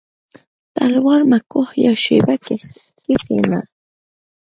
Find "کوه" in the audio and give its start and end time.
1.51-1.67